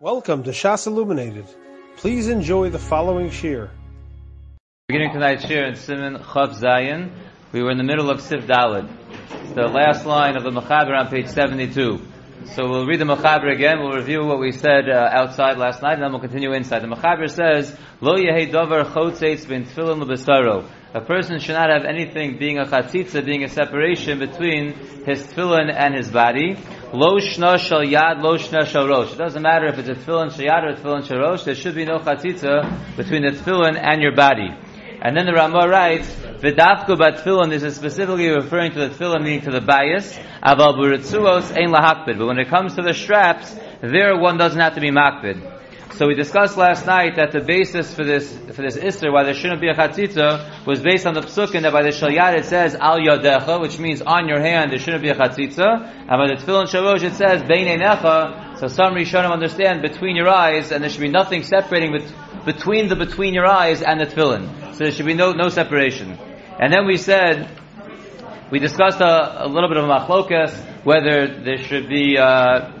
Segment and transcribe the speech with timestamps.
[0.00, 1.46] Welcome to Shas Illuminated.
[1.96, 3.68] Please enjoy the following shir.
[4.86, 7.10] Beginning tonight's shir in Siman Chav Zayin,
[7.50, 8.88] we were in the middle of Sif Dalid.
[9.42, 12.00] It's the last line of the Mechaber on page 72.
[12.54, 15.94] So we'll read the Mechaber again, we'll review what we said uh, outside last night,
[15.94, 16.82] and then we'll continue inside.
[16.82, 20.64] The Mechaber says, Lo yehi dover chotzeitz bin tefillin.
[20.94, 24.74] A person should not have anything being a chatzitza, being a separation between
[25.04, 26.56] his tefillin and his body.
[26.92, 29.12] Lo shna shal yad, lo shna shal rosh.
[29.12, 31.54] It doesn't matter if it's a tefillin shal yad or a tefillin shal rosh, there
[31.54, 34.48] should be no chatzitza between the tefillin and your body.
[35.02, 39.42] And then the Ramah writes, V'dafku bat this is specifically referring to the tefillin, meaning
[39.42, 42.16] to the bias, aval buritzuos ein lahakbid.
[42.16, 45.57] But when it comes to the straps, there one doesn't have to be makbid.
[45.92, 49.34] So we discussed last night that the basis for this for this Isser, why there
[49.34, 52.76] shouldn't be a chatzitza, was based on the psukim that by the shalyad it says
[52.76, 56.34] al yadecha, which means on your hand there shouldn't be a chatzitza, and by the
[56.34, 58.58] tefillin shalosh it says bein einecha.
[58.60, 62.88] So some Rishonim understand between your eyes, and there should be nothing separating bet- between
[62.88, 64.74] the between your eyes and the tefillin.
[64.74, 66.16] So there should be no no separation.
[66.60, 67.50] And then we said
[68.52, 72.18] we discussed a, a little bit of machlokas whether there should be.
[72.18, 72.77] Uh,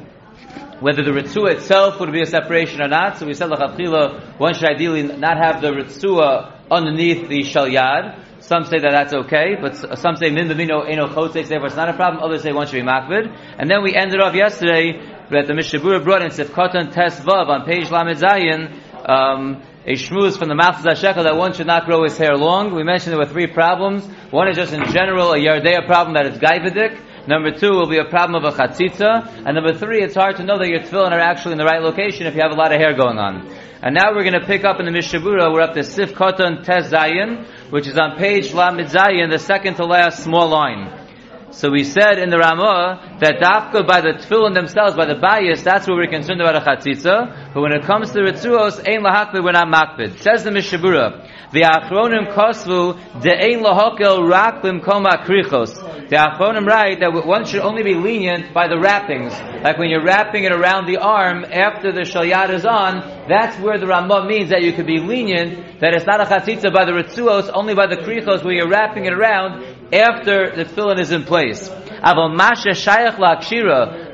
[0.80, 3.18] whether the ritzua itself would be a separation or not.
[3.18, 8.24] So we said lachatchila, one should ideally not have the ritzua underneath the shalyad.
[8.40, 11.88] Some say that that's okay, but some say min b'mino eno chotzeitz, therefore it's not
[11.88, 12.22] a problem.
[12.22, 13.34] Others say one should be makvid.
[13.58, 17.48] And then we ended off yesterday that the Mishnah Berurah brought in Sifkotan Tes Vav
[17.48, 21.66] on page Lamed Zayin, um, a shmuz from the mouth of Zashekel that one should
[21.66, 22.74] not grow his hair long.
[22.74, 24.06] We mentioned there were three problems.
[24.30, 27.00] One is just in general a Yardea problem that it's gaivadik.
[27.28, 29.44] Number two will be a problem of a chatzitza.
[29.44, 31.82] And number three, it's hard to know that your tefillin are actually in the right
[31.82, 33.54] location if you have a lot of hair going on.
[33.82, 36.14] And now we're going to pick up in the Mishnah Berurah, we're up to Sif
[36.14, 40.90] Koton Tes Zayin, which is on page Lamed Zayin, the second to last small line.
[41.50, 45.60] So we said in the Ramah that dafka by the tefillin themselves, by the bias,
[45.62, 47.52] that's what we're concerned about a chatzitza.
[47.52, 50.18] But when it comes to the ritzuos, ein lahakbid, we're not makbid.
[50.20, 55.76] Says the Mishnah Berurah, the achronim kosvu de ein lahokel rak b'mkom krichos.
[56.08, 59.32] The achronim write that one should only be lenient by the wrappings.
[59.62, 63.78] Like when you're wrapping it around the arm after the shalyad is on, that's where
[63.78, 66.92] the Ramah means that you could be lenient, that it's not a chatzitza by the
[66.92, 71.24] ritzuos, only by the krichos where you're wrapping it around after the tefillin is in
[71.24, 71.68] place.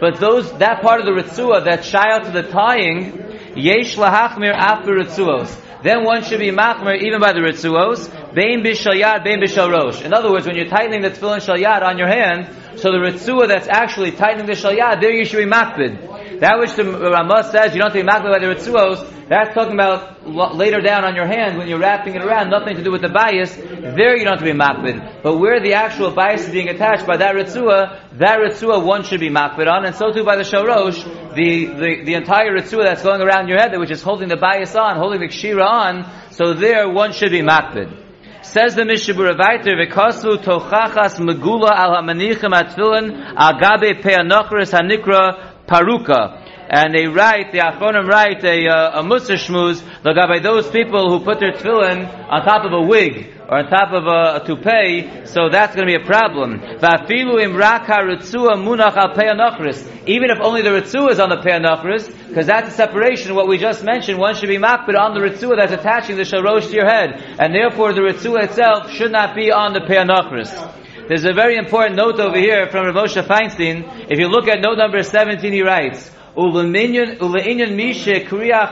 [0.01, 4.95] But those that part of the ritzua that's shayach to the tying, yesh lahachmir after
[4.95, 5.61] ritzuos.
[5.85, 8.11] Then one should be machmer even by the ritzuos.
[8.35, 10.05] Bein bishalyad, bein bishalrosh.
[10.05, 12.49] In other words, when you're tightening the tefillin shalyad on your hand,
[12.81, 16.41] so the ritzua that's actually tightening the shalyad, there you should be makbid.
[16.41, 19.55] That which the Ramah says you don't have to be makbid by the ritzuos, that's
[19.55, 22.91] talking about later down on your hand when you're wrapping it around, nothing to do
[22.91, 23.55] with the bias.
[23.55, 25.23] There you don't have to be makbid.
[25.23, 29.21] But where the actual bias is being attached by that ritzua, that ritzua one should
[29.21, 31.05] be makbid on, and so too by the shorosh,
[31.37, 34.75] the, the, the entire ritzua that's going around your head, which is holding the bias
[34.75, 38.04] on, holding the kshira on, so there one should be makbid.
[38.45, 46.43] Says the Mishnah Berurah Vaiter, V'kosu tochachas megula al ha'manichim atfilin agabe pe'anochris hanikra paruka.
[46.69, 51.25] And they write, the Achronim write a, uh, a Musa Shmuz, by those people who
[51.25, 55.27] put their tefillin on top of a wig, or on top of a, a toupee,
[55.27, 56.61] so that's going to be a problem.
[60.07, 63.59] Even if only the ritzua is on the pe'anochris, because that's a separation, what we
[63.59, 66.87] just mentioned, one should be makbid on the ritzua that's attaching the sharosh to your
[66.87, 70.51] head, and therefore the ritzua itself should not be on the pe'anochris.
[71.07, 74.11] There's a very important note over here from Rav Moshe Feinstein.
[74.11, 76.11] If you look at note number 17, he writes,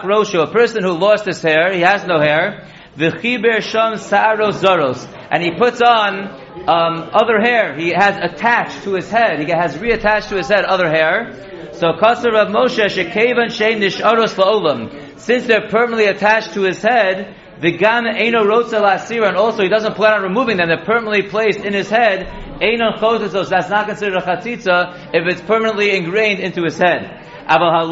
[0.03, 2.67] rosho, a person who lost his hair, he has no hair,
[2.97, 6.29] v'chiber sham sa'aros zaros, and he puts on
[6.69, 7.75] um, other hair.
[7.77, 9.41] He has attached to his head.
[9.41, 11.71] He has reattached to his head other hair.
[11.73, 15.19] So Kasar Rav Moshe shekevan shein nisharos la'olam.
[15.19, 19.69] Since they're permanently attached to his head, the gam eno rotza lasira, and also he
[19.69, 20.69] doesn't plan on removing them.
[20.69, 22.27] They're permanently placed in his head.
[22.61, 27.21] Eno chotzos, that's not considered a chatzitza if it's permanently ingrained into his head.
[27.49, 27.87] But a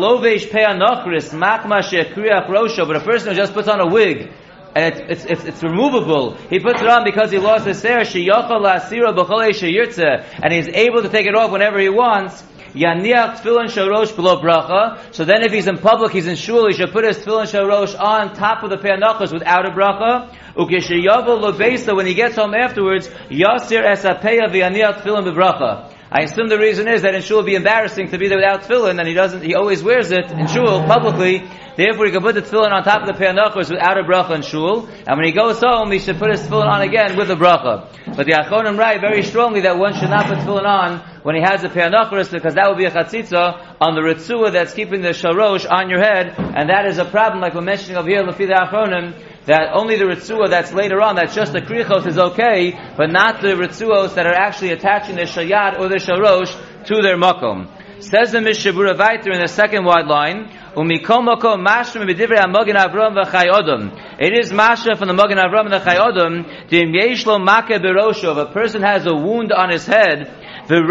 [3.00, 4.30] person who just puts on a wig
[4.74, 6.34] and it's, it's, it's, it's, removable.
[6.48, 7.98] He puts it on because he lost his hair.
[7.98, 8.08] And
[10.52, 12.44] he's able to take it off whenever he wants.
[12.74, 15.12] Yaniach tefillin shorosh below bracha.
[15.12, 17.98] So then, if he's in public, he's in shul, he should put his tefillin shorosh
[17.98, 20.32] on top of the peanachas without a bracha.
[20.54, 21.96] Ukeshayavo lobesa.
[21.96, 25.89] When he gets home afterwards, yasir esapeya v'yaniach tefillin bebracha.
[26.12, 28.62] I assume the reason is that in shul would be embarrassing to be there without
[28.62, 31.48] tefillin, and he doesn't, he always wears it in shul publicly.
[31.76, 34.42] Therefore, he can put the tefillin on top of the peanachos without a bracha in
[34.42, 37.36] shul, and when he goes home, he should put his tefillin on again with a
[37.36, 37.86] bracha.
[38.16, 41.42] But the Achonim write very strongly that one should not put tefillin on when he
[41.42, 45.10] has a peanachos because that would be a chatzitza on the ritzua that's keeping the
[45.10, 48.32] sharosh on your head, and that is a problem, like we're mentioning over here, the
[48.32, 49.14] Achonim,
[49.46, 53.40] that only the ritzua that's later on, that's just the krichos is okay, but not
[53.40, 56.54] the ritzuos that are actually attaching the shayat or the sharosh
[56.86, 57.68] to their makom.
[58.02, 60.48] Says the Mishnah Berurah Vaiter in the second wide line.
[60.72, 60.92] It
[64.32, 68.38] is mashma from the mogen Avram and the chayodom, dim yesh lo make berosho, if
[68.38, 70.32] a person has a wound on his head,
[70.70, 70.86] Let's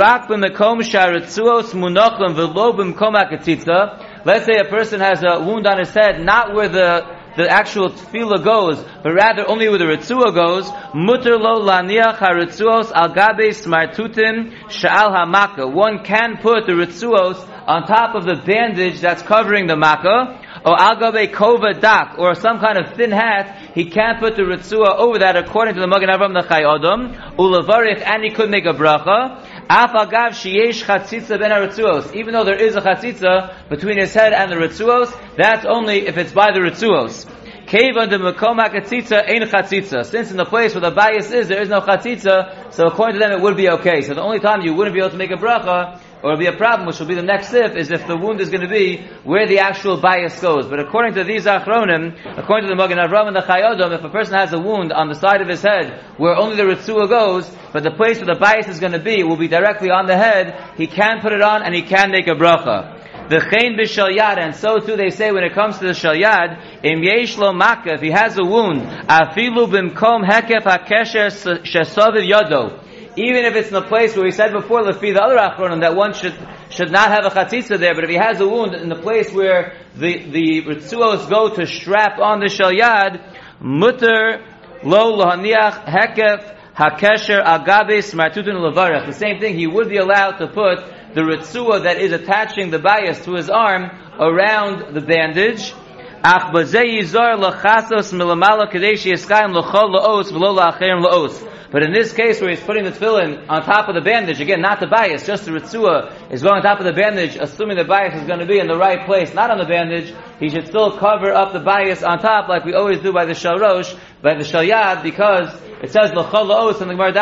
[4.45, 8.43] say a person has a wound on his head, not where the the actual tefillah
[8.43, 14.51] goes, but rather only where the ritzua goes, mutter lo laniach haritzuos al gabe smartutim
[14.67, 15.71] sha'al hamaka.
[15.71, 17.37] One can put the ritzuos
[17.67, 22.35] on top of the bandage that's covering the makkah, or al gabe kova dak, or
[22.35, 25.87] some kind of thin hat, he can't put the ritzua over that according to the
[25.87, 32.15] Magen Avram the Chayodom, ulavarich, and he could make a bracha, Afagav sheyesh chatzitza ben.
[32.15, 36.17] Even though there is a chatzitza between his head and the ritzuos, that's only if
[36.17, 37.27] it's by the ritzuos.
[37.67, 40.03] Keva de makom hakatzitza ein chatzitza.
[40.03, 43.19] Since in the place where the bias is, there is no chatzitza, so according to
[43.19, 44.01] them it would be okay.
[44.01, 46.55] So the only time you wouldn't be able to make a bracha, or be a
[46.55, 49.07] problem, which will be the next sif, is if the wound is going to be
[49.23, 50.67] where the actual bias goes.
[50.67, 54.09] But according to these achronim, according to the Magen Avram and the Chayodom, if a
[54.09, 57.49] person has a wound on the side of his head where only the ritzua goes,
[57.71, 60.17] but the place where the bias is going to be will be directly on the
[60.17, 62.97] head, he can put it on and he can make a bracha.
[63.29, 67.03] The chain b'shalyad, and so too they say when it comes to the shalyad, im
[67.03, 71.29] yesh lo maka, if he has a wound, afilu bimkom hekef hakesher
[71.61, 72.83] shesoviv yodo,
[73.27, 75.95] even if it's in the place where we said before, lefi the other achronim, that
[75.95, 76.35] one should
[76.69, 79.31] should not have a chatzitza there, but if he has a wound in the place
[79.33, 83.21] where the the ritzuos go to strap on the shalyad,
[83.59, 84.45] mutter
[84.83, 89.05] lo lohaniach hekef hakesher agabes martutun levarech.
[89.05, 90.79] The same thing, he would be allowed to put
[91.13, 93.89] the ritzua that is attaching the bias to his arm
[94.19, 95.73] around the bandage.
[96.23, 101.48] Ach yizar lachasos milamala kadesh yiskayim lachol laos v'lo la'acherim laos.
[101.71, 104.59] But in this case where he's putting the tefillin on top of the bandage, again,
[104.59, 107.83] not the bias, just the ritzua is going on top of the bandage, assuming the
[107.83, 110.65] bias is going to be in the right place, not on the bandage, he should
[110.65, 114.33] still cover up the bias on top like we always do by the shalrosh, by
[114.33, 117.13] the shalyad, because it says l'chol la'os in the Gemara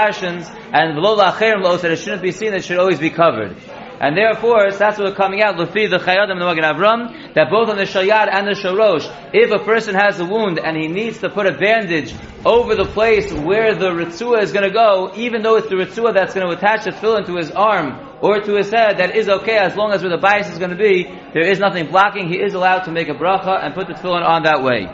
[0.72, 3.58] and v'lo la'acherim laos, that it shouldn't be seen, it should always be covered.
[4.00, 7.78] And therefore, that's what's coming out, Lufi the Chayadim and the Avram, that both on
[7.78, 11.30] the Shayad and the Sharosh, if a person has a wound and he needs to
[11.30, 12.14] put a bandage
[12.46, 16.14] over the place where the Ritzua is going to go, even though it's the Ritzua
[16.14, 19.28] that's going to attach the tefillin to his arm or to his head, that is
[19.28, 21.04] okay as long as where the bias is going to be,
[21.34, 24.24] there is nothing blocking, he is allowed to make a bracha and put the tefillin
[24.24, 24.88] on that way.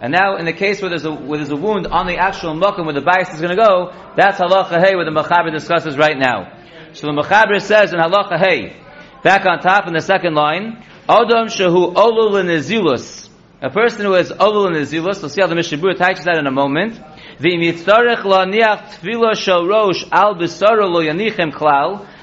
[0.00, 2.54] And now, in the case where there's a, where there's a wound on the actual
[2.54, 5.96] mukkah where the bias is going to go, that's halacha hey, where the Machaber discusses
[5.96, 6.58] right now.
[6.92, 8.76] So the Mechaber says in Halacha Hey,
[9.22, 13.27] back on top in the second line, Adam Shahu Olul Nezilus.
[13.60, 16.50] A person who has Olul Nezilus, we'll see how the Mishabur attaches that in a
[16.52, 16.96] moment.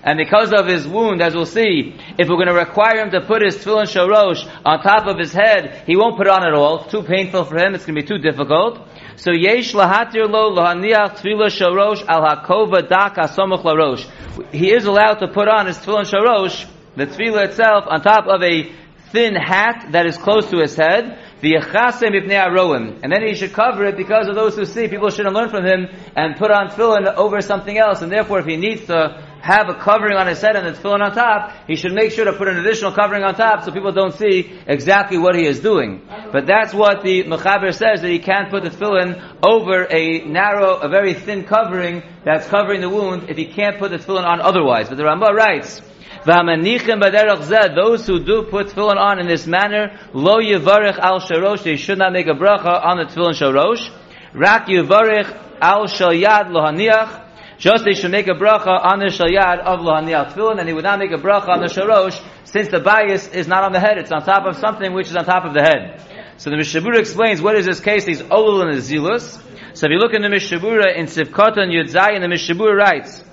[0.04, 3.20] And because of his wound, as we'll see, if we're going to require him to
[3.20, 6.54] put his tefillin shorosh on top of his head, he won't put it on at
[6.54, 6.84] all.
[6.84, 7.76] It's too painful for him.
[7.76, 8.80] It's going to be too difficult.
[9.18, 14.06] So yesh lahatir lo lahaniach tefillah shorosh al hakova larosh.
[14.52, 16.66] He is allowed to put on his tefillin shorosh,
[16.96, 18.72] the tefillah itself, on top of a
[19.12, 21.18] thin hat that is close to his head.
[21.42, 24.88] And then he should cover it because of those who see.
[24.88, 28.02] People shouldn't learn from him and put on tefillin over something else.
[28.02, 31.02] And therefore, if he needs to have a covering on his head and the tefillin
[31.02, 33.92] on top, he should make sure to put an additional covering on top so people
[33.92, 36.02] don't see exactly what he is doing.
[36.32, 40.78] But that's what the Mechaber says, that he can't put the tefillin over a narrow,
[40.78, 44.42] a very thin covering that's covering the wound if he can't put the tefillin on
[44.42, 44.90] otherwise.
[44.90, 45.82] But the Rambam writes,
[46.26, 52.00] those who do put tefillin on in this manner, lo yivarech al sharosh, they should
[52.00, 53.90] not make a bracha on the tefillin sharosh.
[54.34, 57.22] Rak yivarech al shalyad lo haniach,
[57.58, 60.84] just they should make a bracha on the shalyad of lahaniach tefillin, and he would
[60.84, 63.98] not make a bracha on the sharosh, since the bias is not on the head,
[63.98, 66.02] it's on top of something which is on top of the head.
[66.38, 69.42] So the Mishnah Berurah explains what is this case, these olul and zilus.
[69.74, 72.78] So if you look in the Mishnah Berurah in Sivkot and Yudzayin, the Mishnah Berurah
[72.78, 73.25] writes,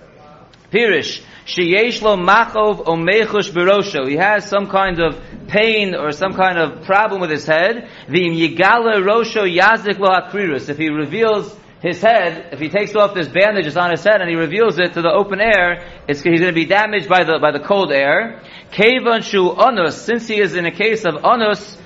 [0.72, 4.08] Pirish, sheyesh machov o mechush berosho.
[4.08, 7.90] He has some kind of pain or some kind of problem with his head.
[8.08, 10.70] V'im yigala rosho yazik lo hakrirus.
[10.70, 14.20] If he reveals his head, if he takes off this bandage that's on his head
[14.22, 17.38] and he reveals it to the open air, he's going to be damaged by the,
[17.38, 18.40] by the cold air.
[18.70, 21.76] Kevan shu onus, since he is in a case of onus,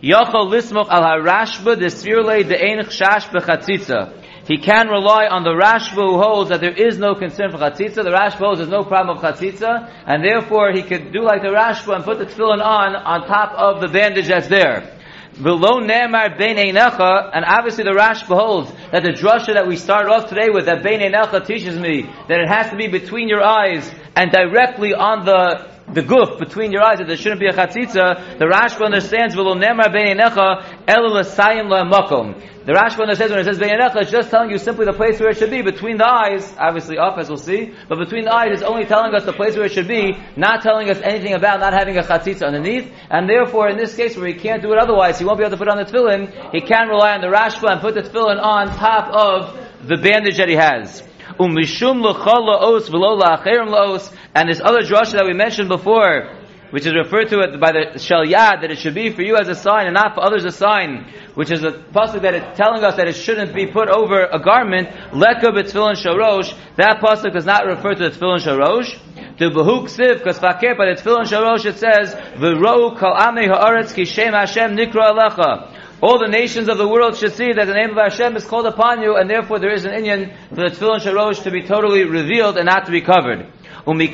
[0.00, 4.20] yachol lismoch al harashba desvirle de'en chash bechatzitza.
[4.50, 8.02] He can rely on the Rashba who holds that there is no concern for Chatzitza.
[8.02, 11.54] The Rashba holds there's no problem of Chatzitza, and therefore he could do like the
[11.54, 14.98] Rashba and put the tefillin on on top of the bandage that's there.
[15.40, 20.10] Below Ne'emar Bein Einecha, and obviously the Rash holds that the drasha that we started
[20.10, 23.44] off today with, that Bein Einecha teaches me that it has to be between your
[23.44, 27.52] eyes and directly on the the goof between your eyes that there shouldn't be a
[27.52, 32.38] chatzitza, the Rashba understands v'lo nemar bein enecha el l'sayim la'makom.
[32.64, 35.18] The Rashba understands when it says bein enecha, it's just telling you simply the place
[35.18, 38.34] where it should be between the eyes, obviously up as we'll see, but between the
[38.34, 41.34] eyes is only telling us the place where it should be, not telling us anything
[41.34, 44.72] about not having a chatzitza underneath, and therefore in this case where he can't do
[44.72, 47.20] it otherwise, he won't be able to put on the tefillin, he can rely on
[47.20, 51.02] the Rashba and put the tefillin on top of the bandage that he has.
[51.38, 56.36] Umishum la'os v'lo la'os, and this other drasha that we mentioned before,
[56.70, 59.48] which is referred to by the shel yad, that it should be for you as
[59.48, 62.84] a sign and not for others a sign, which is a pasuk that is telling
[62.84, 67.46] us that it shouldn't be put over a garment, leka b'tfilin sharosh, that pasuk does
[67.46, 68.98] not refer to the tefillin sharosh,
[69.38, 73.94] the behuk siv, because fakir, by the tefillin sharosh it says, v'ro kol amei ha'aretz
[73.94, 77.74] ki shem Hashem nikra alecha, all the nations of the world should see that the
[77.74, 80.70] name of Hashem is called upon you, and therefore there is an Indian for the
[80.70, 83.52] Tefillin Sharosh to be totally revealed and not to be covered.
[83.86, 84.12] In any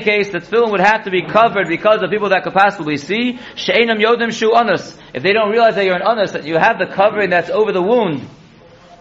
[0.00, 3.38] case, the tefillin would have to be covered because of people that could possibly see.
[3.54, 7.70] If they don't realize that you're an onus, that you have the covering that's over
[7.70, 8.26] the wound,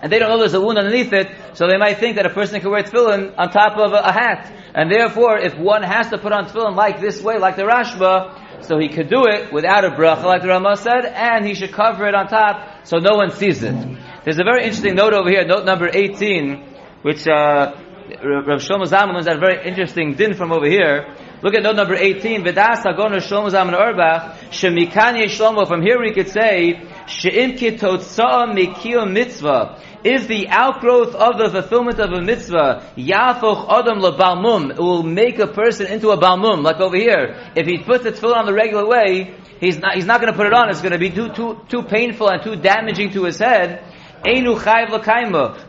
[0.01, 2.29] and they don't know there's a wound underneath it, so they might think that a
[2.29, 4.51] person can wear tefillin on top of a, a hat.
[4.75, 8.42] And therefore, if one has to put on tefillin like this way, like the Rashba,
[8.65, 11.71] so he could do it without a bracha, like the Ramah said, and he should
[11.71, 13.75] cover it on top so no one sees it.
[14.23, 16.63] There's a very interesting note over here, note number 18,
[17.01, 17.75] which uh,
[18.23, 21.15] Rav Shlomo Zalman learns that very interesting din from over here.
[21.41, 22.43] Look at note number 18.
[22.43, 29.11] V'das Hagoner Shlomo Zalman Auerbach, Shemikanye Shlomo, from here we could say, She'im ki mikiyah
[29.11, 32.91] mitzvah, is the outgrowth of the fulfillment of a mitzvah.
[32.97, 34.71] Yafoch adam lebalmum.
[34.71, 37.35] It will make a person into a balmum, like over here.
[37.55, 40.37] If he puts the tefillin on the regular way, he's not, he's not going to
[40.37, 40.69] put it on.
[40.69, 43.83] It's going to be too, too, too painful and too damaging to his head.
[44.25, 44.55] Einu.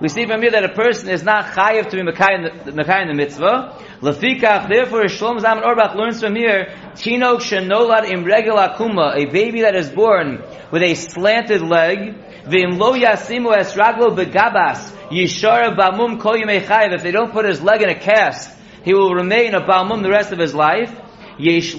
[0.00, 3.82] We see from here that a person is not chayiv to be mekayim the mitzvah.
[4.00, 9.62] Lefikach, therefore, Shlomo Zalman Auerbach learns from here, Tinok shenolad im regel akuma, a baby
[9.62, 16.20] that is born with a slanted leg, v'im lo yasimu es raglo begabas, yishara bamum
[16.20, 16.94] kol yimei chayiv.
[16.94, 20.10] If they don't put his leg in a cast, he will remain a balmum the
[20.10, 20.92] rest of his life.
[21.36, 21.74] It's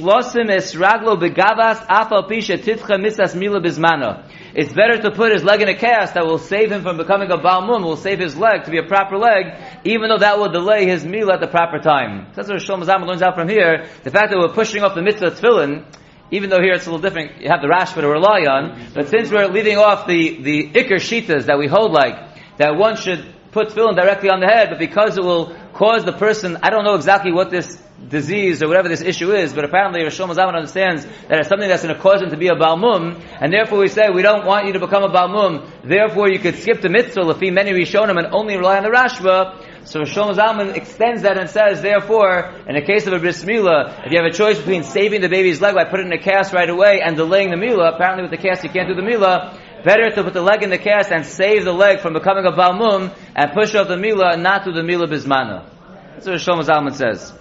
[4.74, 7.38] better to put his leg in a cast that will save him from becoming a
[7.38, 9.54] balmum, will save his leg to be a proper leg,
[9.86, 12.28] even though that will delay his meal at the proper time.
[12.36, 13.88] That's what Shlomo Zalman learns out from here.
[14.04, 15.86] The fact that we're pushing off the mitzvah tefillin,
[16.32, 19.08] even though here it's a little different, you have the rashba to rely on, but
[19.08, 22.16] since we're leaving off the, the ikr shitas that we hold like,
[22.58, 26.14] that one should put tefillin directly on the head, but because it will cause the
[26.14, 27.78] person, I don't know exactly what this
[28.10, 31.84] disease or whatever this issue is, but apparently Rosh Hashanah understands that it's something that's
[31.84, 34.68] going to cause him to be a Balmum, and therefore we say we don't want
[34.68, 38.34] you to become a Balmum, therefore you could skip the mitzvah, Lafi many Rishonim, and
[38.34, 39.86] only rely on the Rashba.
[39.86, 44.06] So Rosh Zalman extends that and says, therefore, in the case of a bris milah,
[44.06, 46.24] if you have a choice between saving the baby's leg by putting it in a
[46.24, 49.04] cast right away and delaying the milah, apparently with the cast you can't do the
[49.04, 52.46] milah, better to put the leg in the cast and save the leg from becoming
[52.46, 55.70] a balmum and push off the milah and not do the milah bismana.
[56.16, 57.34] That's what Rosh Zalman says.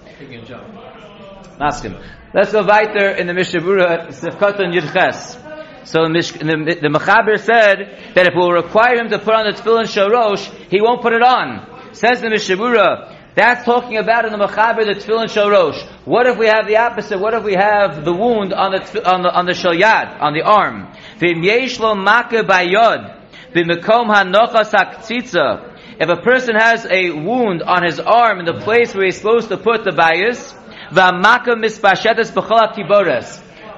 [1.60, 1.96] Ask him.
[2.34, 5.40] Let's go weiter in the Mishnah Berurah Sefkatan Yudches.
[5.86, 9.84] So the, the Mechaber said that if we'll require him to put on the tefillin
[9.84, 11.94] shorosh, he won't put it on.
[11.94, 15.82] Says the Mishnah Berurah, that's talking about in the Mechaber the tefillin shorosh.
[16.04, 17.18] What if we have the opposite?
[17.18, 20.42] What if we have the wound on the on the on the shalyad on the
[20.42, 20.92] arm?
[21.18, 21.42] V'im
[22.44, 23.20] bayod
[23.54, 24.72] hanochas
[25.96, 29.48] if a person has a wound on his arm in the place where he's supposed
[29.50, 30.52] to put the bias,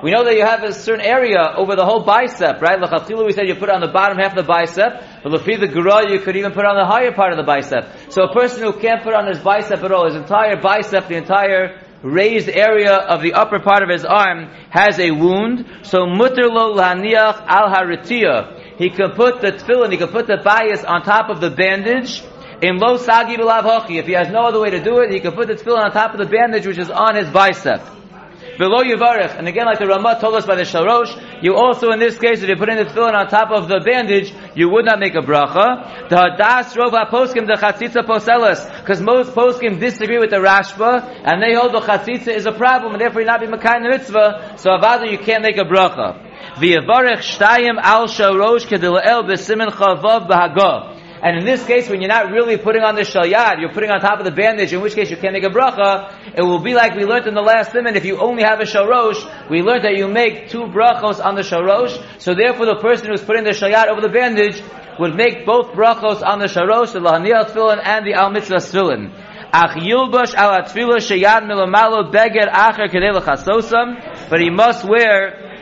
[0.02, 2.80] we know that you have a certain area over the whole bicep, right?
[2.80, 5.58] L'chatilu, we said you put it on the bottom half of the bicep, but lefi
[5.58, 8.12] the gura, you could even put it on the higher part of the bicep.
[8.12, 11.16] So a person who can't put on his bicep at all, his entire bicep, the
[11.16, 16.48] entire raised area of the upper part of his arm has a wound, so mutter
[16.48, 21.02] lo laniach al haritiyah he can put the tefillin, he can put the bias on
[21.02, 22.22] top of the bandage.
[22.62, 23.96] In lo sagi hochi.
[23.98, 25.92] If he has no other way to do it, he can put the tefillin on
[25.92, 27.95] top of the bandage which is on his bicep.
[28.58, 31.98] Below Yivarech, and again like the Ramah told us by the Shalosh, you also in
[31.98, 34.86] this case, if you put in the tefillin on top of the bandage, you would
[34.86, 36.08] not make a bracha.
[36.08, 41.42] The hadas rova poskim the chatzitza poselas, because most poskim disagree with the Rashba, and
[41.42, 44.54] they hold the chatzitza is a problem, and therefore you not be makai mitzvah.
[44.56, 46.22] So avada you can't make a bracha.
[46.56, 50.95] V'yavarech shtayim al shorosh kedilel b'simin chavav b'hagah.
[51.26, 54.00] And in this case, when you're not really putting on the shalyad, you're putting on
[54.00, 56.72] top of the bandage, in which case you can't make a bracha, it will be
[56.72, 59.84] like we learned in the last simon, if you only have a sharosh, we learned
[59.84, 63.50] that you make two brachos on the sharosh, so therefore the person who's putting the
[63.50, 64.62] shalyad over the bandage
[65.00, 69.10] would make both brachos on the sharosh, the lahaniyah tefillin and the al mitzvah tefillin.
[69.52, 75.55] Ach yilbash ala tefillah shayad milamalo beged acher kedei but he must wear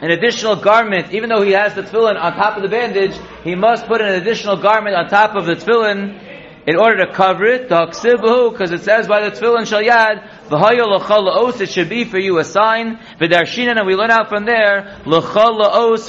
[0.00, 3.14] an additional garment, even though he has the tefillin on top of the bandage,
[3.44, 6.18] he must put an additional garment on top of the tefillin
[6.66, 7.68] in order to cover it.
[7.68, 12.98] Because it says by the tefillin l'chal la'os, it should be for you a sign.
[13.20, 16.08] And we learn out from there, v'lo.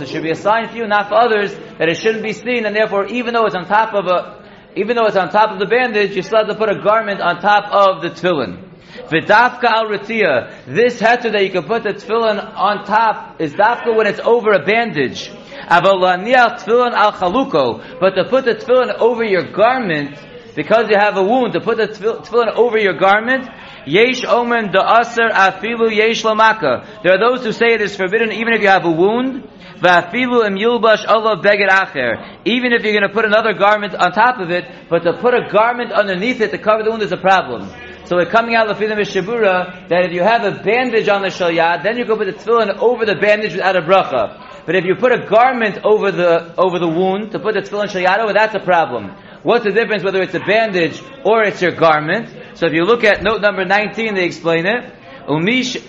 [0.00, 2.64] It should be a sign for you, not for others, that it shouldn't be seen,
[2.64, 4.40] and therefore, even though it's on top of a,
[4.76, 7.20] even though it's on top of the bandage, you still have to put a garment
[7.20, 8.68] on top of the tefillin.
[9.12, 10.64] V'dafka al ritzia.
[10.64, 14.52] This heter that you can put the tefillin on top is dafka when it's over
[14.52, 15.28] a bandage.
[15.68, 18.00] Tefillin al chaluko.
[18.00, 20.18] But to put the tefillin over your garment,
[20.54, 23.48] because you have a wound, to put the tefillin over your garment,
[23.84, 26.86] Yesh omen da aser afilu yesh lamaka.
[27.02, 29.42] There are those who say it is forbidden even if you have a wound.
[29.80, 32.38] Va'afilu im yulbash Allah beged acher.
[32.44, 35.34] Even if you're going to put another garment on top of it, but to put
[35.34, 37.68] a garment underneath it to cover the wound is a problem.
[38.04, 41.22] So we're coming out of the Mishnah Berurah that if you have a bandage on
[41.22, 44.64] the shalyad, then you go put the tefillin over the bandage without a bracha.
[44.66, 47.88] But if you put a garment over the over the wound to put the tefillin
[47.88, 49.14] shalyad over, that's a problem.
[49.42, 52.28] What's the difference whether it's a bandage or it's your garment?
[52.54, 54.92] So if you look at note number 19, they explain it.
[55.26, 55.82] Umish,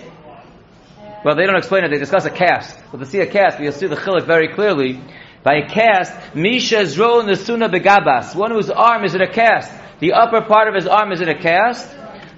[1.24, 2.78] well, they don't explain it, they discuss a cast.
[2.90, 5.00] But to see a cast, you'll see the chilik very clearly.
[5.42, 9.70] By a cast, Misha Zro Nesuna Begabas, one whose arm is in a cast.
[10.00, 11.88] The upper part of his arm is in a cast.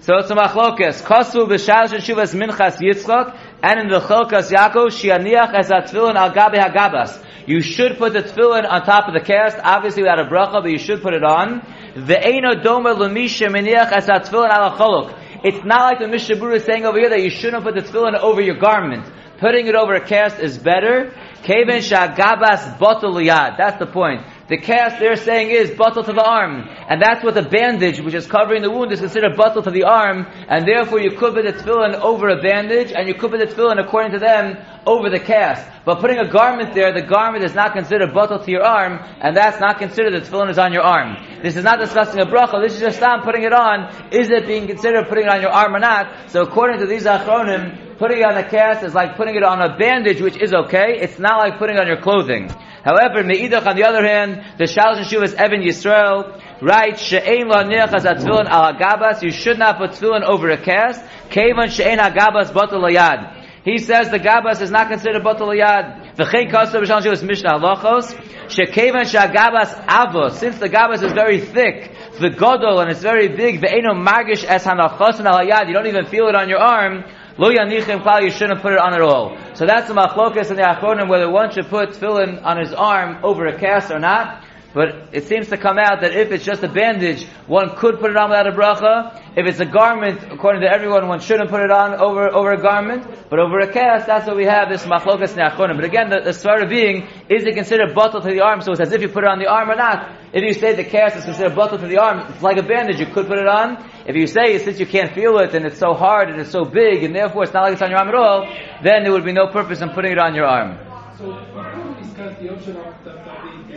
[0.07, 1.03] So it's a machlokes.
[1.03, 6.63] Kosu b'shalosh shuvas minchas Yitzchak, and in the chelkas Yaakov, shianiach a tefillin al gabe
[6.63, 7.21] hagabas.
[7.45, 10.71] You should put the tefillin on top of the cast, obviously without a bracha, but
[10.71, 11.61] you should put it on.
[11.97, 15.43] Ve'eno doma l'misha miniach a tefillin al cholok.
[15.43, 17.81] It's not like the Mishnah Berurah is saying over here that you shouldn't put the
[17.81, 19.11] tefillin over your garment.
[19.41, 21.13] Putting it over a cast is better.
[21.43, 24.23] Keven shagabas botol That's the point.
[24.49, 26.69] The cast they're saying is bottle to the arm.
[26.89, 29.85] And that's what the bandage, which is covering the wound, is considered bottle to the
[29.85, 30.25] arm.
[30.49, 33.47] And therefore you could put the tefillin over a bandage, and you could put the
[33.47, 34.57] tefillin, according to them,
[34.87, 35.67] over the cast.
[35.85, 39.37] But putting a garment there, the garment is not considered bottle to your arm, and
[39.37, 41.17] that's not considered the tefillin is on your arm.
[41.43, 44.13] This is not discussing a bracha, this is just I'm putting it on.
[44.13, 46.31] Is it being considered putting it on your arm or not?
[46.31, 49.61] So according to these achronim, putting it on a cast is like putting it on
[49.61, 50.99] a bandage, which is okay.
[51.01, 52.51] It's not like putting it on your clothing.
[52.87, 57.65] However, Meidach, on the other hand, the Shalosh and Shuvas Evan Yisrael writes, She'ein lo
[57.65, 62.53] nechas tefillin al hagabas, you should not put tefillin over a cast, kevan she'ein hagabas
[62.53, 63.43] batal yad.
[63.65, 66.15] He says the gabas is not considered batal yad.
[66.15, 71.91] V'chein kasav b'shalom shuvas Mishnah halachos, she'kevan she'agabas avos, since the gabas is very thick,
[72.21, 76.07] the godol, and it's very big, ve'eno magish es hanachos and al you don't even
[76.07, 77.03] feel it on your arm,
[77.39, 79.37] Lo yanichim klal, you shouldn't put it on at all.
[79.55, 83.23] So that's the machlokas in the achronim whether one should put tefillin on his arm
[83.23, 84.43] over a cast or not.
[84.77, 88.11] But it seems to come out that if it's just a bandage, one could put
[88.11, 89.23] it on without a bracha.
[89.35, 92.61] If it's a garment, according to everyone, one shouldn't put it on over, over a
[92.61, 93.07] garment.
[93.31, 95.77] But over a cast, that's what we have, this machlokas ne'achonim.
[95.77, 98.61] But again, the, the svara being, is it considered bottle to the arm?
[98.61, 100.13] So it's as if you put it on the arm or not.
[100.35, 103.01] If you say the cast is considered bottle to the arm, it's like a bandage,
[103.01, 103.83] you could put it on.
[104.05, 106.51] If you say, it's since you can't feel it, and it's so hard, and it's
[106.51, 108.47] so big, and therefore it's not like it's on your arm at all,
[108.83, 110.77] then there would be no purpose in putting it on your arm.
[111.17, 111.33] So,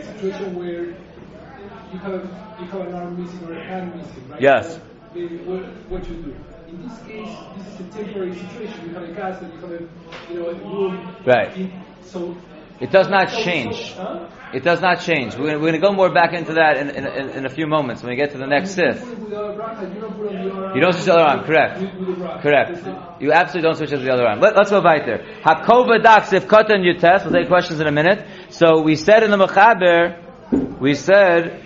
[0.02, 0.84] discuss the option of the, the, the situation where
[1.92, 2.12] you have
[2.60, 4.40] you have an arm missing or a hand missing, right?
[4.40, 4.74] Yes.
[4.74, 6.36] So what, what you do?
[6.68, 8.88] In this case, this is a temporary situation.
[8.88, 11.26] You have a cast and you have a you know a wound.
[11.26, 11.56] Right.
[11.56, 11.72] In,
[12.04, 12.36] so
[12.80, 13.94] it does not change.
[14.52, 15.36] It does not change.
[15.36, 18.02] We're going to go more back into that in, in, in, in a few moments
[18.02, 19.00] when we get to the next sif.
[19.06, 21.78] You don't switch the other arm, correct.
[22.42, 23.20] Correct.
[23.20, 24.40] You absolutely don't switch to the other arm.
[24.40, 25.24] Let, us go back there.
[25.44, 27.24] Hakova dak sif katan yutes.
[27.24, 28.26] We'll take questions in a minute.
[28.48, 31.62] So we said in the Mechaber, we said,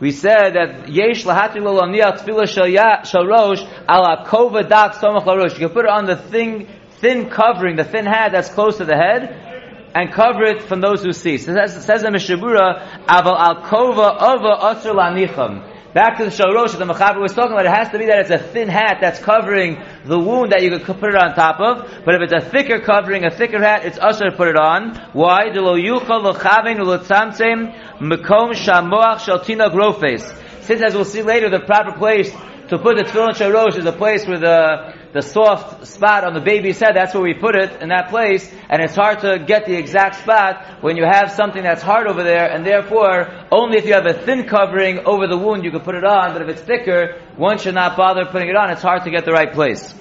[0.00, 5.52] we said that yesh lahati lo tefillah shal rosh ala kova dak somach rosh.
[5.52, 6.66] You can put it on the thing,
[7.00, 11.02] thin covering, the thin hat that's close to the head, and cover it from those
[11.02, 11.38] who see.
[11.38, 15.66] So it says, in Mishnah Berurah, Aval al kova ova asr lanicham.
[15.92, 18.30] Back to the shorosh the Mechaber was talking about, it has to be that it's
[18.30, 22.04] a thin hat that's covering the wound that you could put it on top of.
[22.04, 24.94] But if it's a thicker covering, a thicker hat, it's usher to put it on.
[25.12, 25.50] Why?
[25.52, 30.22] The Lo Yuchal Lo Tzamtem Mekom shamoach shaltina grofes.
[30.62, 32.30] Since, as we'll see later, the proper place
[32.68, 36.40] to put the tefillin shorosh is a place where the the soft spot on the
[36.40, 39.66] baby's head, that's where we put it, in that place, and it's hard to get
[39.66, 43.86] the exact spot when you have something that's hard over there, and therefore, only if
[43.86, 46.48] you have a thin covering over the wound, you can put it on, but if
[46.48, 49.52] it's thicker, one should not bother putting it on, it's hard to get the right
[49.52, 49.92] place.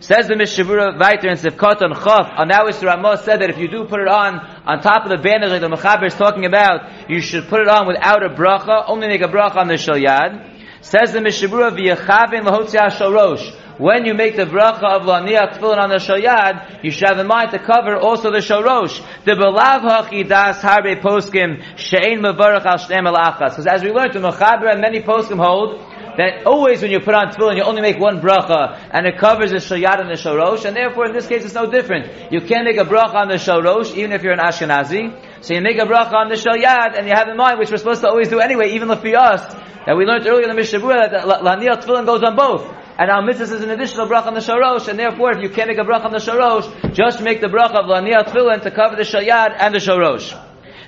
[0.00, 3.50] Says the Mishnah Berurah Viter in Sivkot on Chaf, on which the Ramah said that
[3.50, 6.14] if you do put it on, on top of the bandage like the Mechaber is
[6.14, 9.68] talking about, you should put it on without a bracha, only make a bracha on
[9.68, 10.52] the Shalyad.
[10.82, 15.76] Says the Mishnah Berurah V'yachavin Lahotzia Shorosh, when you make the bracha of laniach tefillin
[15.76, 19.04] on the shayad, you should have in mind to cover also the shorosh.
[19.26, 23.04] The belav hachidas harbe poskim she'ein mevarach al shneim.
[23.38, 25.82] Because as we learned, the mechaber and many poskim hold
[26.16, 29.50] that always when you put on tefillin, you only make one bracha, and it covers
[29.50, 32.32] the shayad and the shorosh, and therefore in this case it's no different.
[32.32, 35.44] You can't make a bracha on the shorosh, even if you're an Ashkenazi.
[35.44, 37.76] So you make a bracha on the shayad, and you have in mind, which we're
[37.76, 39.42] supposed to always do anyway, even if us,
[39.86, 42.66] that we learned earlier in the Mishnah Berurah that laniach tefillin goes on both.
[42.98, 45.68] And our mitzvah is an additional bracha on the sharosh, and therefore, if you can't
[45.68, 48.96] make a bracha on the sharosh, just make the bracha of laniyah tefillin to cover
[48.96, 50.32] the shayad and the sharosh.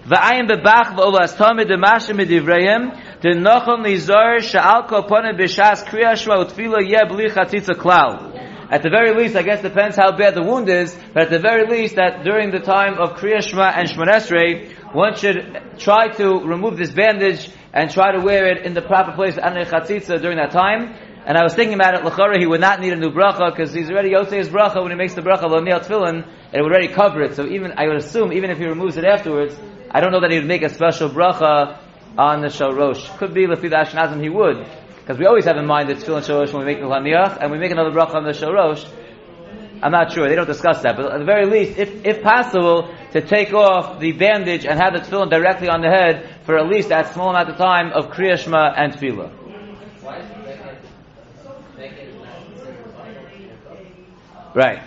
[0.06, 7.74] V'ayim bebach v'olas tamid demashim midivreim, the sha'al koponim b'shas kriya utfila yeh bli chatzitza
[7.74, 8.34] klal.
[8.70, 11.38] At the very least, I guess depends how bad the wound is, but at the
[11.38, 16.40] very least, that during the time of Kriya Shema and Shmonesrei, one should try to
[16.44, 20.36] remove this bandage and try to wear it in the proper place, under chatzitza, during
[20.36, 20.94] that time.
[21.24, 23.72] And I was thinking about it, Lachara, he would not need a new bracha, because
[23.72, 26.60] he's already Yosei his bracha when he makes the bracha of L'nei Tefillin, and it
[26.60, 27.36] would already cover it.
[27.36, 29.58] So even, I would assume, even if he removes it afterwards,
[29.90, 31.78] I don't know that he would make a special bracha
[32.16, 33.16] Ah, on the Shalosh.
[33.18, 34.66] Could be, Lefi the Ashkenazim, he would,
[35.00, 37.50] because we always have in mind the Tefillin Shalosh when we make the Laniach, and
[37.50, 38.88] we make another bracha on the Shalosh.
[39.80, 42.92] I'm not sure, they don't discuss that, but at the very least, if, if possible,
[43.12, 46.68] to take off the bandage and have the tefillin directly on the head for at
[46.68, 49.30] least that small amount of time of Kriya Shema and Tefillah.
[54.54, 54.82] Right.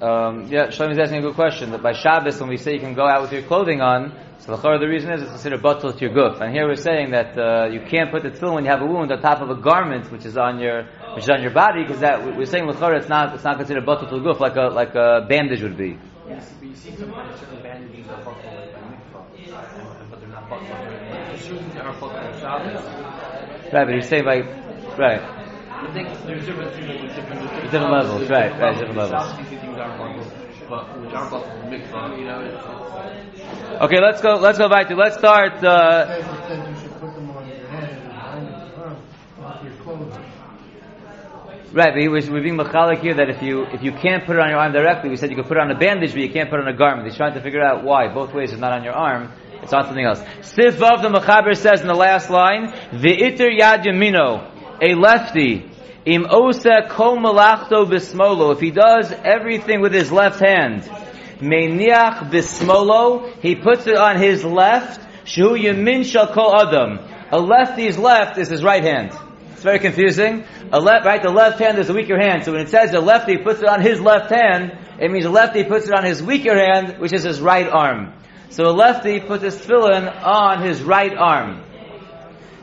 [0.00, 1.72] Um, yeah, Shlomo is asking a good question.
[1.72, 4.56] That by Shabbos, when we say you can go out with your clothing on, so
[4.56, 6.40] the, the reason is it's considered bottle to your goof.
[6.40, 8.86] And here we're saying that uh, you can't put the tefillin when you have a
[8.86, 10.84] wound on top of a garment which is on your
[11.14, 13.84] which is on your body, because that we're saying l'chara it's not it's not considered
[13.84, 15.98] bottle to goof like a like a bandage would be.
[16.26, 18.80] Yes, but you see sometimes certain bandages are bottle like by
[20.10, 20.66] but they're not bottle.
[20.66, 23.10] They are bottle
[23.72, 24.46] Right, but you're saying like
[24.98, 25.39] right.
[25.82, 29.32] I think there's different things with different, different, different levels, right, right, different levels.
[30.68, 30.86] But
[33.82, 34.34] Okay, let's go.
[34.34, 34.94] Let's go back to.
[34.94, 35.64] Let's start.
[35.64, 36.06] Uh,
[41.72, 44.34] Right, but he was, we're being machalik here that if you if you can't put
[44.34, 46.20] it on your arm directly, we said you could put it on a bandage, but
[46.20, 47.06] you can't put it on a garment.
[47.06, 48.12] He's trying to figure out why.
[48.12, 49.30] Both ways it's not on your arm,
[49.62, 50.20] it's on something else.
[50.42, 54.50] Sif of the Machaber says in the last line, V'iter yad yamino,
[54.82, 55.69] a lefty,
[56.04, 60.82] im osa kol malachto bismolo, if he does everything with his left hand,
[61.38, 66.98] meiniach bismolo, he puts it on his left, shu yamin shal kol adam.
[67.32, 69.12] A lefty's left is his right hand.
[69.52, 70.44] It's very confusing.
[70.72, 72.44] A right, the left hand is a weaker hand.
[72.44, 75.30] So when it says the lefty puts it on his left hand, it means the
[75.30, 78.14] lefty puts it on his weaker hand, which is his right arm.
[78.48, 81.62] So a lefty puts his tefillin on his right arm.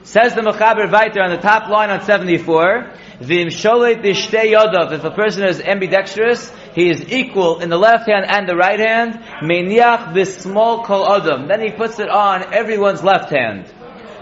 [0.07, 4.93] Says the Mechaber Viter on the top line on 74, Vim sholet yodov.
[4.93, 8.79] If a person is ambidextrous, he is equal in the left hand and the right
[8.79, 9.15] hand.
[9.43, 11.49] Meniach bismol kol adam.
[11.49, 13.69] Then he puts it on everyone's left hand.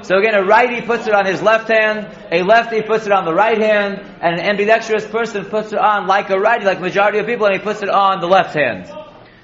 [0.02, 3.24] So again, a righty puts it on his left hand, a lefty puts it on
[3.24, 7.20] the right hand, and an ambidextrous person puts it on like a righty, like majority
[7.20, 8.86] of people, and he puts it on the left hand.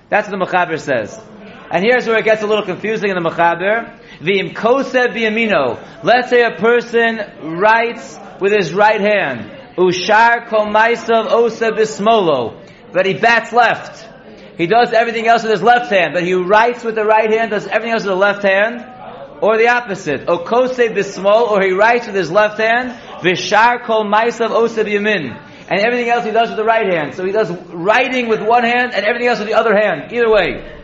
[0.10, 1.21] That's what the Mechaber says.
[1.69, 4.00] And here's where it gets a little confusing in the Mechaber.
[4.21, 6.03] V'im koseb b'yamino.
[6.03, 9.51] Let's say a person writes with his right hand.
[9.77, 12.62] Ushar kol osa bismolo.
[12.93, 14.07] But he bats left.
[14.57, 17.51] He does everything else with his left hand, but he writes with the right hand,
[17.51, 18.86] does everything else with the left hand
[19.41, 20.27] or the opposite.
[20.27, 22.91] Okose bismol, or he writes with his left hand,
[23.23, 25.36] vishar kol maisav oseb yamin.
[25.67, 27.15] And everything else he does with the right hand.
[27.15, 30.12] So he does writing with one hand and everything else with the other hand.
[30.12, 30.81] Either way.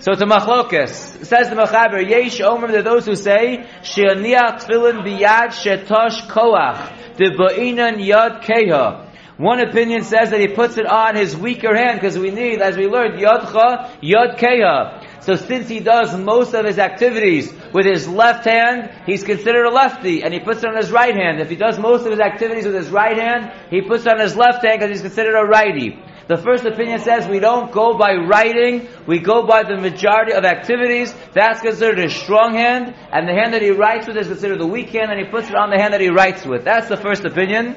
[0.00, 1.26] So it's a machlokes.
[1.26, 7.36] Says the Machaber, Yesh Omer, there those who say, She'aniach tefillin biyad shetosh koach, de
[7.36, 9.08] ba'inan yad keha.
[9.36, 12.78] One opinion says that he puts it on his weaker hand, because we need, as
[12.78, 15.22] we learned, yadcha, yad keha.
[15.22, 19.70] So since he does most of his activities with his left hand, he's considered a
[19.70, 21.40] lefty, and he puts it on his right hand.
[21.40, 24.18] If he does most of his activities with his right hand, he puts it on
[24.18, 26.02] his left hand because he's considered a righty.
[26.30, 30.44] The first opinion says we don't go by writing, we go by the majority of
[30.44, 31.12] activities.
[31.32, 34.66] That's considered a strong hand, and the hand that he writes with is considered the
[34.68, 36.62] weak hand, and he puts it on the hand that he writes with.
[36.62, 37.74] That's the first opinion.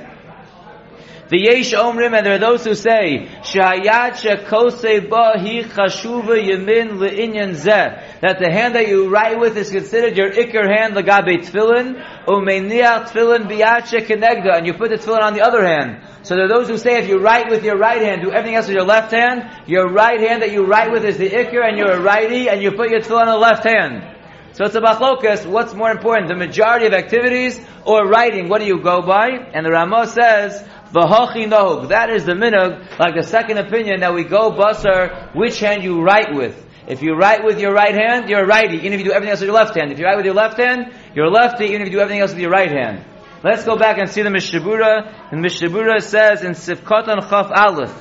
[1.29, 8.21] The Yesh Omrim, and there are those who say, Shayat shekose chashuva yamin le'inyan zeh,
[8.21, 13.09] that the hand that you write with is considered your ikar hand, lagabe tefillin, umeniach
[13.09, 16.03] tefillin biyat shekenegda, and you put the tefillin on the other hand.
[16.23, 18.55] So there are those who say if you write with your right hand, do everything
[18.55, 21.67] else with your left hand, your right hand that you write with is the ikar,
[21.67, 24.09] and you're a righty, and you put your tefillin on the left hand.
[24.53, 28.67] So it's a machlokas, what's more important, the majority of activities, or writing, what do
[28.67, 29.29] you go by?
[29.29, 31.89] And the Ramah says, V'hachi nohug.
[31.89, 36.03] That is the minhag, like the second opinion that we go basar, which hand you
[36.03, 36.55] write with.
[36.88, 39.31] If you write with your right hand, you're a righty, even if you do everything
[39.31, 39.91] else with your left hand.
[39.91, 42.21] If you write with your left hand, you're a lefty, even if you do everything
[42.21, 43.05] else with your right hand.
[43.43, 45.32] Let's go back and see the Mishnah Berurah.
[45.34, 47.93] And Mishnah Berurah says in Sifkatan Chaf Aleph,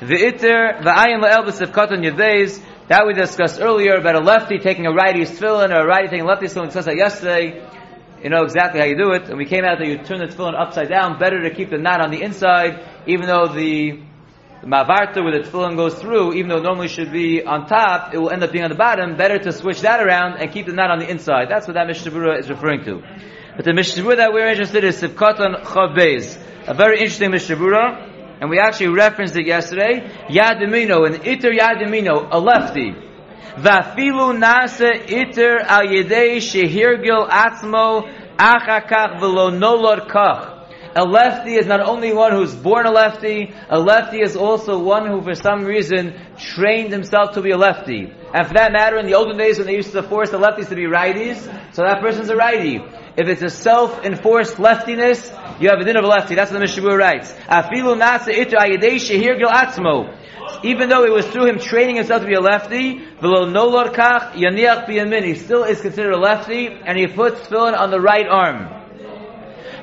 [0.00, 5.30] V'iter v'ayin la'el b'sifkatan yadeis, that we discussed earlier about a lefty taking a righty's
[5.30, 6.60] tefillin or a righty taking a lefty's tefillin.
[6.60, 7.66] We discussed that yesterday.
[8.22, 9.30] You know exactly how you do it.
[9.30, 11.18] And we came out that you turn the tefillin upside down.
[11.18, 13.98] Better to keep the knot on the inside, even though the,
[14.60, 18.12] the mavarta where the tefillin goes through, even though it normally should be on top,
[18.12, 19.16] it will end up being on the bottom.
[19.16, 21.48] Better to switch that around and keep the knot on the inside.
[21.48, 23.02] That's what that Mishnah is referring to.
[23.54, 26.38] But the Mishnah that we're interested in is Sivkatan Chav Beis.
[26.66, 28.08] A very interesting Mishnah
[28.40, 30.00] and we actually referenced it yesterday.
[30.28, 32.94] Yadimino, an iter Yadimino, a lefty.
[33.56, 40.60] Vafilu nasa iter al yedei shehirgil atzmo achakach velo nolod kach.
[40.94, 45.06] A lefty is not only one who's born a lefty, a lefty is also one
[45.06, 48.12] who for some reason trained himself to be a lefty.
[48.34, 50.68] And for that matter, in the olden days when they used to force the lefties
[50.70, 51.36] to be righties,
[51.74, 52.80] so that person's a righty.
[53.14, 56.34] If it's a self-enforced leftiness, you have a din of a lefty.
[56.34, 57.30] That's what the Mishabur writes.
[57.46, 60.16] Afilu nasa shehir gil atzmo.
[60.64, 65.24] Even though it was through him training himself to be a lefty, nolor kach yaniach
[65.24, 68.68] he still is considered a lefty, and he puts tefillin on the right arm.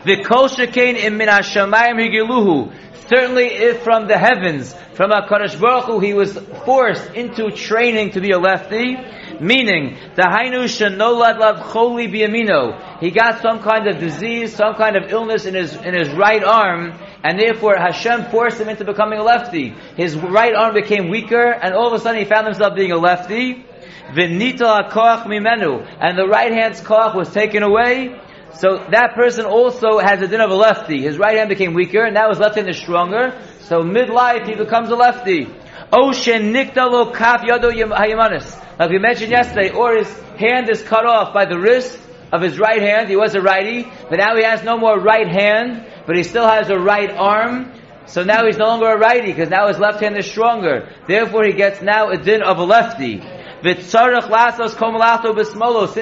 [0.04, 2.74] V'kol shekain im min hashamayim higiluhu.
[3.10, 8.22] Certainly if from the heavens, from HaKadosh Baruch Hu, he was forced into training to
[8.22, 8.98] be a lefty,
[9.40, 13.00] meaning, the hainu shenolad lav choli biyamino.
[13.00, 16.44] He got some kind of disease, some kind of illness in his, in his right
[16.44, 16.94] arm,
[17.24, 19.74] and therefore Hashem forced him into becoming a lefty.
[19.98, 22.98] His right arm became weaker, and all of a sudden he found himself being a
[22.98, 23.66] lefty.
[24.14, 25.88] V'nita koach mimenu.
[26.00, 28.20] And the right hand's koach was taken away,
[28.54, 31.02] so that person also has a din of a lefty.
[31.02, 33.40] His right hand became weaker, and now his left hand is stronger.
[33.62, 35.46] So midlife he becomes a lefty.
[35.92, 38.80] Oshen niktalo kaf yado hayamanis.
[38.80, 42.00] Like we mentioned yesterday, or his hand is cut off by the wrist
[42.32, 43.10] of his right hand.
[43.10, 46.48] He was a righty, but now he has no more right hand, but he still
[46.48, 47.74] has a right arm.
[48.06, 50.90] So now he's no longer a righty, because now his left hand is stronger.
[51.08, 53.22] Therefore he gets now a din of a lefty.
[53.62, 53.92] Since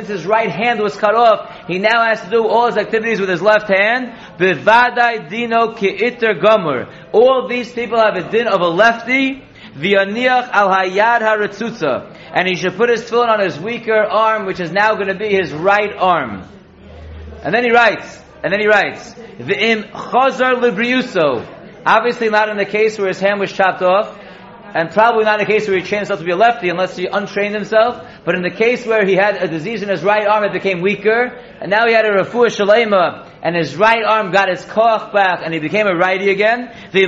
[0.08, 3.30] his right hand was cut off, he now has to do all his activities with
[3.30, 4.13] his left hand.
[7.12, 9.43] All these people have a din of a lefty.
[9.76, 12.15] V'yaniach al hayad haratzutza.
[12.32, 15.15] And he should put his tefillin on his weaker arm, which is now going to
[15.15, 16.43] be his right arm.
[17.43, 21.46] And then he writes, and then he writes, V'im chazar libriuso.
[21.86, 24.16] Obviously not in the case where his hand was chopped off
[24.78, 27.08] and probably not in case where he trained himself to be a lefty unless he
[27.08, 30.44] untrained himself, but in the case where he had a disease in his right arm
[30.44, 34.50] that became weaker, and now he had a refuah shalema, and his right arm got
[34.50, 37.08] his koach back, and he became a righty again, he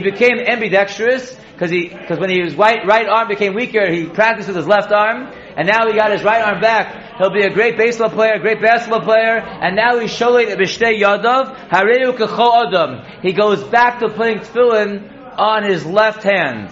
[0.00, 4.56] became ambidextrous, because he, because when his right, right arm became weaker, he practiced with
[4.56, 7.18] his left arm, and now he got his right arm back.
[7.18, 11.00] He'll be a great baseball player, a great basketball player, and now he's showing b'shtei
[11.00, 13.04] yadav hareu k'cho adam.
[13.22, 16.70] He goes back to putting tefillin on his left hand.